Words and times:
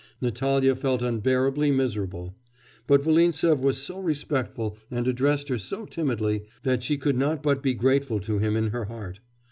Natalya 0.19 0.75
felt 0.75 1.03
unbearably 1.03 1.69
miserable; 1.69 2.35
but 2.87 3.03
Volintsev 3.03 3.59
was 3.59 3.77
so 3.77 3.99
respectful, 3.99 4.79
and 4.89 5.07
addressed 5.07 5.47
her 5.49 5.59
so 5.59 5.85
timidly, 5.85 6.41
that 6.63 6.81
she 6.81 6.97
could 6.97 7.19
not 7.19 7.43
but 7.43 7.61
be 7.61 7.75
grateful 7.75 8.19
to 8.21 8.39
him 8.39 8.55
in 8.55 8.69
her 8.71 8.85
heart. 8.85 9.19